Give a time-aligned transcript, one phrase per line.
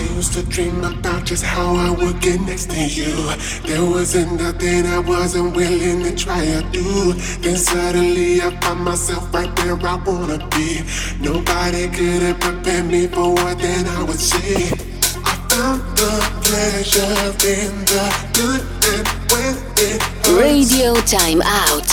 [0.00, 3.12] I used to dream about just how I would get next to you.
[3.68, 7.12] There wasn't nothing I wasn't willing to try or do.
[7.42, 10.80] Then suddenly I found myself right where I wanna be.
[11.20, 14.72] Nobody could have prepared me for what then I would see.
[15.30, 16.14] I found the
[16.48, 17.26] pleasure
[17.56, 18.06] in the
[18.38, 18.62] good
[18.94, 19.54] and when
[19.84, 20.40] it hurts.
[20.40, 21.90] Radio time out.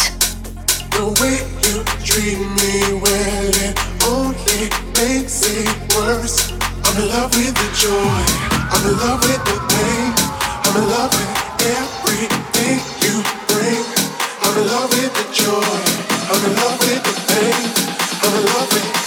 [0.95, 3.75] The way you treat me, well, it
[4.07, 4.61] only
[4.95, 6.56] makes it worse.
[6.97, 8.23] I'm in love with the joy.
[8.73, 10.13] I'm in love with the pain.
[10.65, 11.29] I'm in love with
[11.77, 13.85] everything you bring.
[14.41, 15.77] I'm in love with the joy.
[16.33, 17.69] I'm in love with the pain.
[18.23, 19.06] I'm in love with.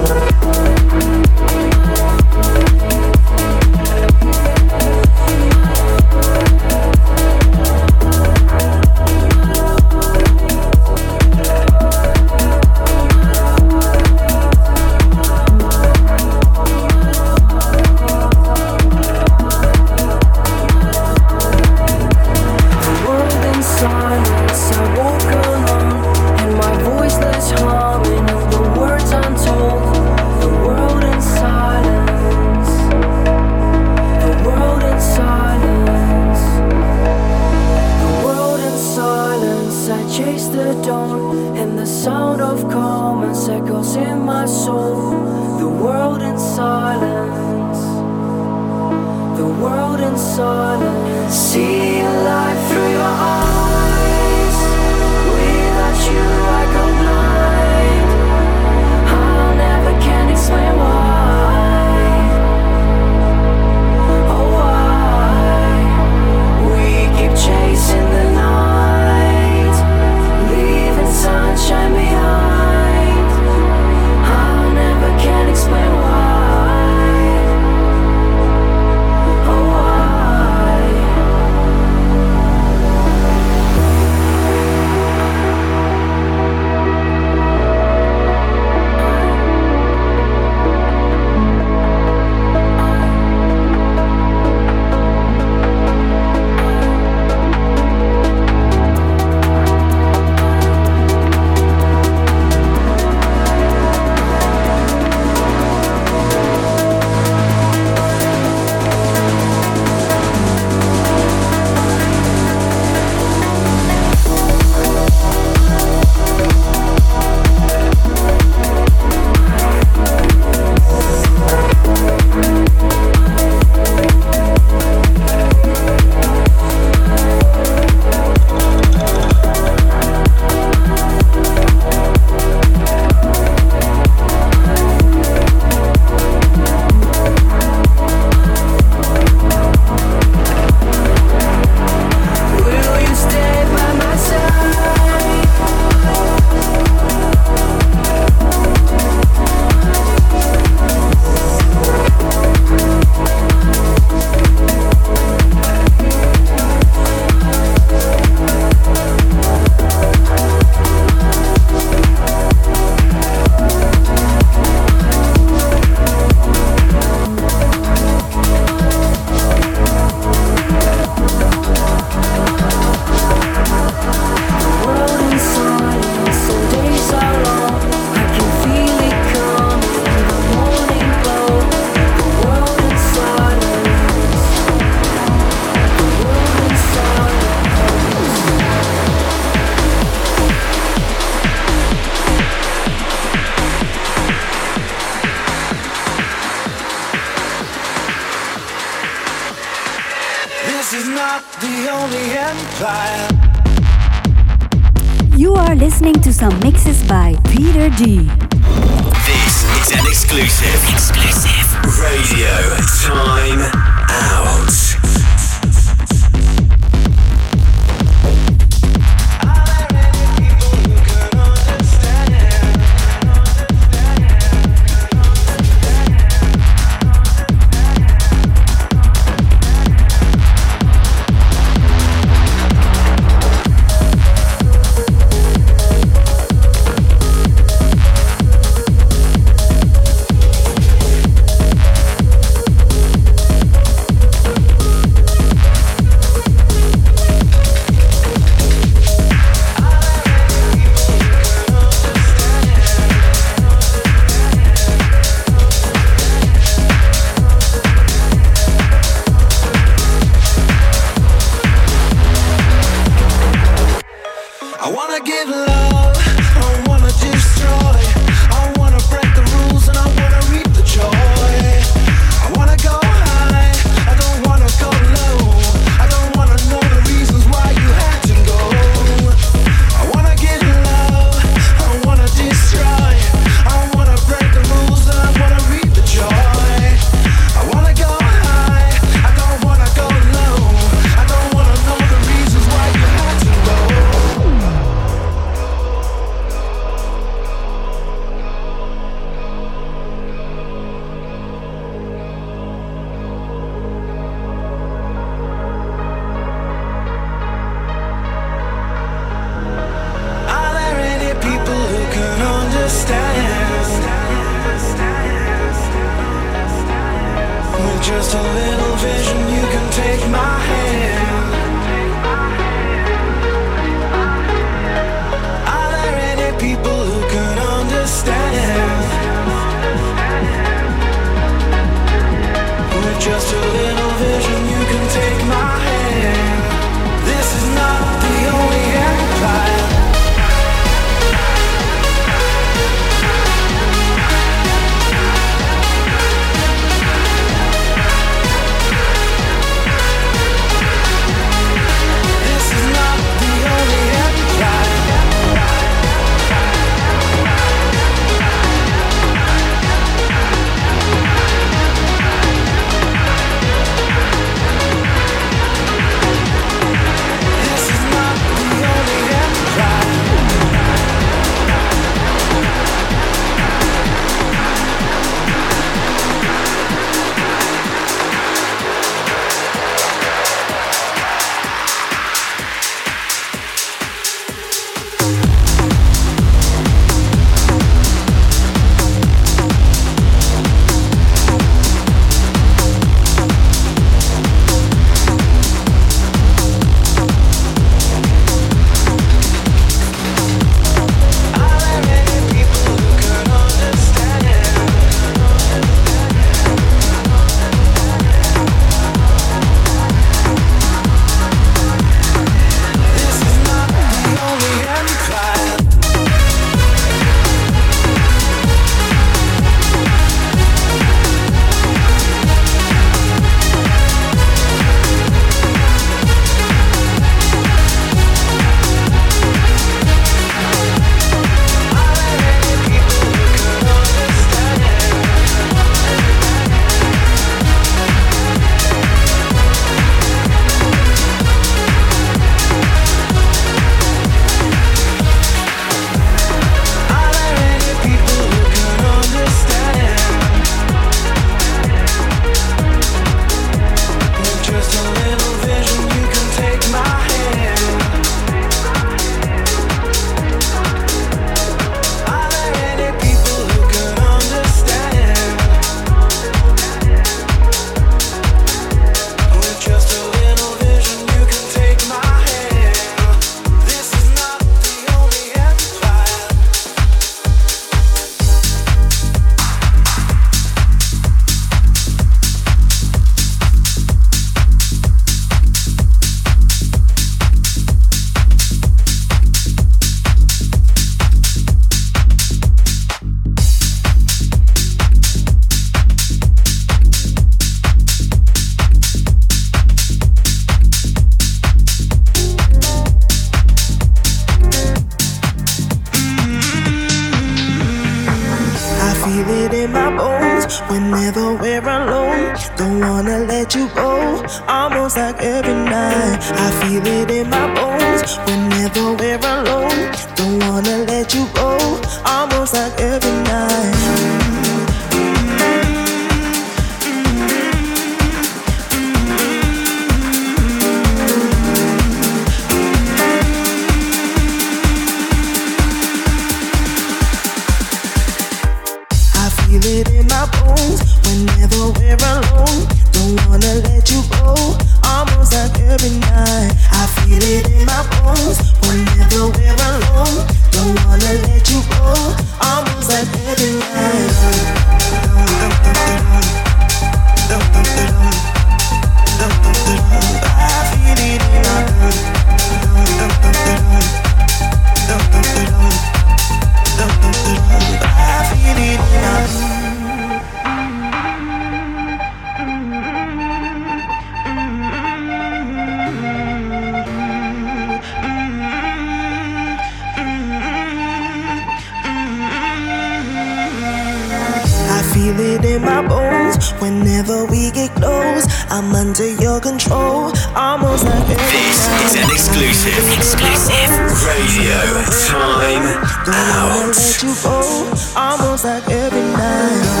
[592.11, 593.13] is an exclusive.
[593.13, 593.89] Exclusive.
[594.27, 594.79] Radio
[595.27, 595.85] time
[596.27, 596.87] out.
[596.87, 600.00] Let you go, almost like every night.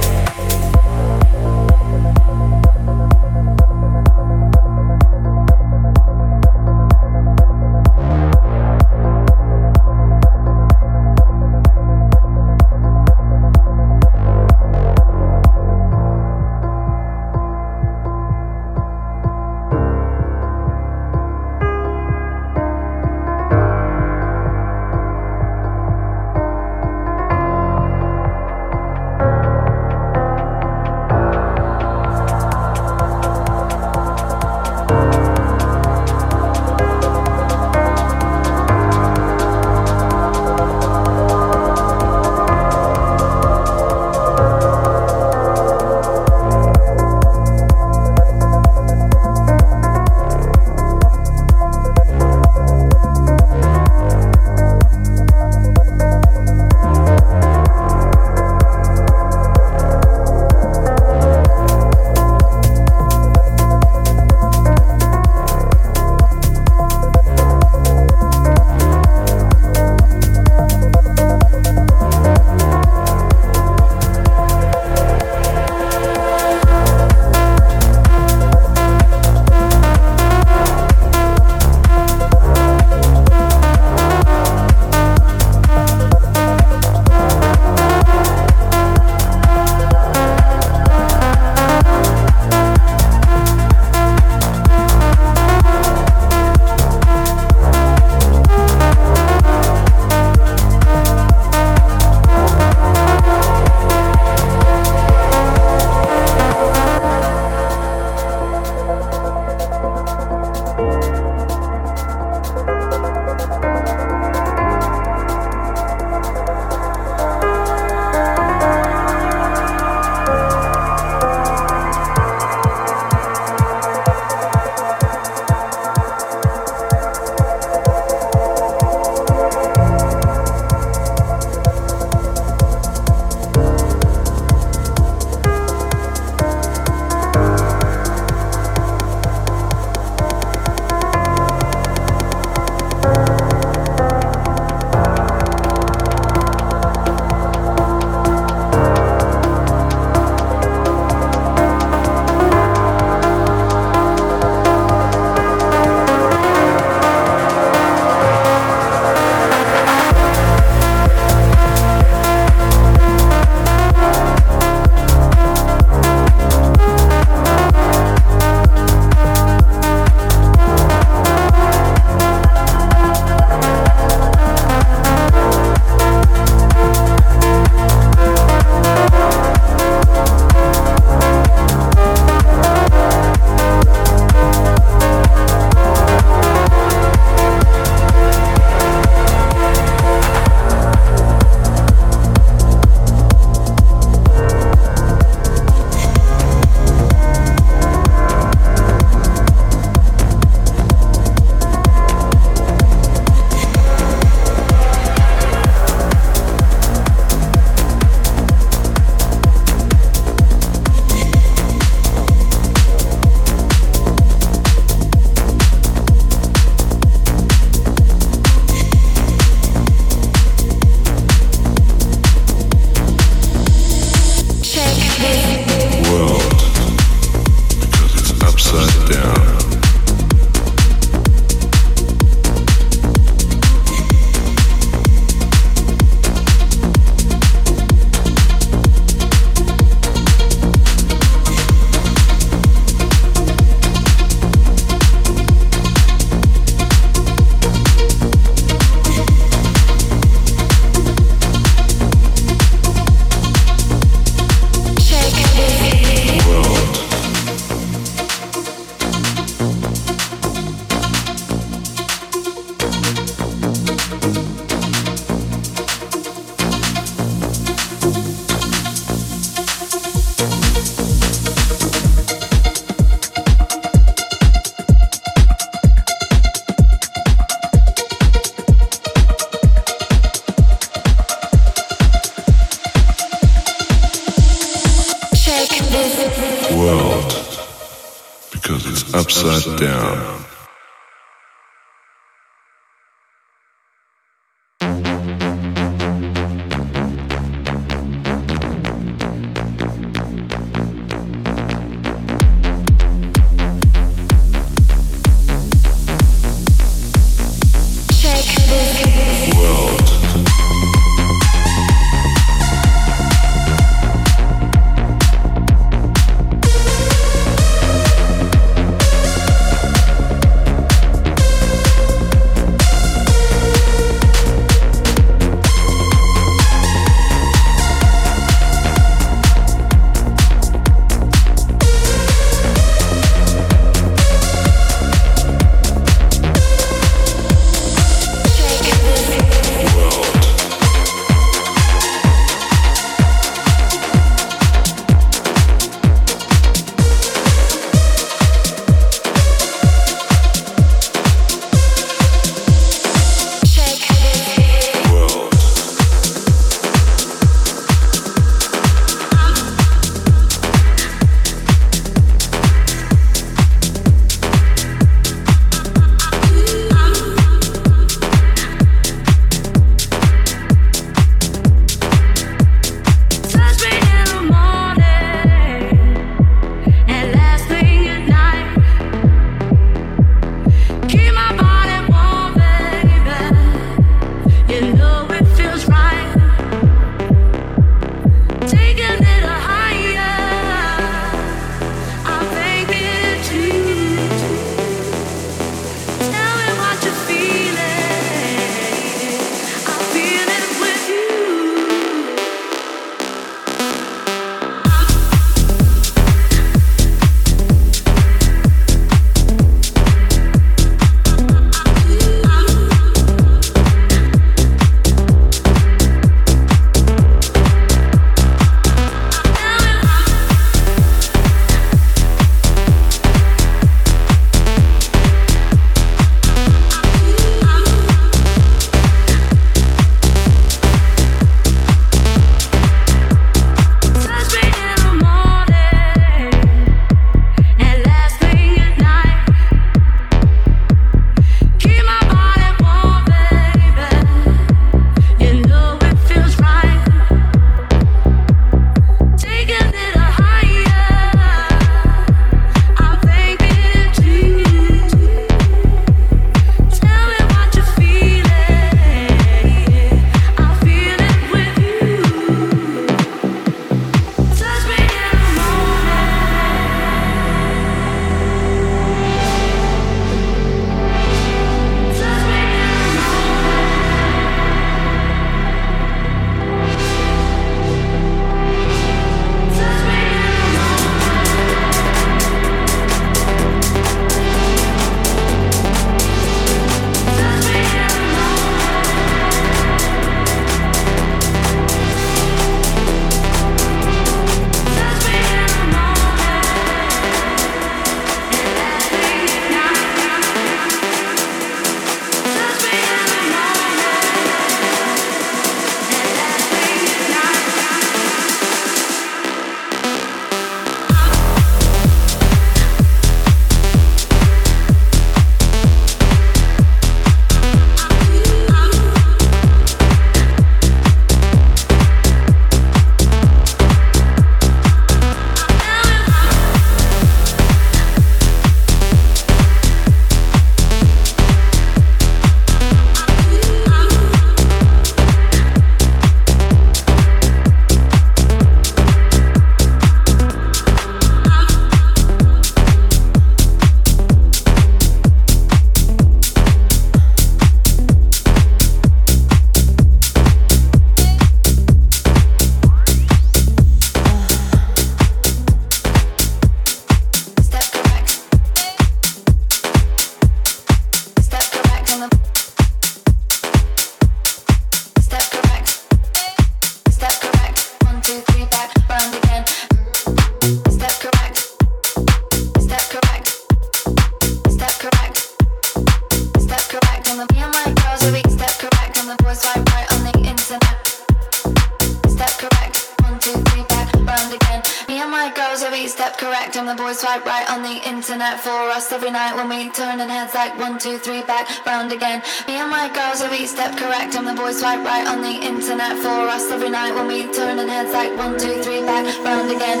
[588.48, 592.10] Internet for us every night when we turning heads like one, two, three, back, round
[592.12, 592.42] again.
[592.66, 596.16] Me and my girls every step correct, and the boys swipe right on the internet
[596.16, 600.00] for us every night when we turning heads like one, two, three, back, round again.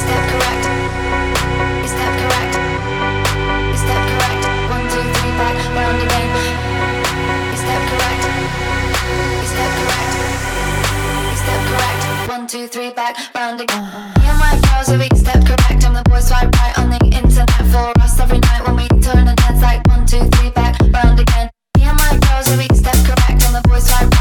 [0.00, 0.64] Step correct.
[1.92, 2.54] Step correct.
[3.84, 4.42] Step correct.
[4.72, 6.30] One, two, three, back, round again.
[7.60, 8.22] Step correct.
[9.44, 10.08] Step correct.
[11.36, 12.00] Step correct.
[12.32, 13.84] One, two, three, back, round again.
[14.16, 15.09] Me and my girls every
[16.20, 20.06] swipe right on the internet for us every night when we turning heads like one,
[20.06, 21.48] two, three, back, round again.
[21.76, 24.19] Me and my girls step correct, and the boys right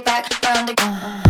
[0.00, 1.27] back round again.